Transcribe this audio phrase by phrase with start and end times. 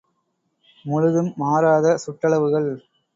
[0.85, 2.69] முழுதும் மாறாத சுட்டளவுகள்.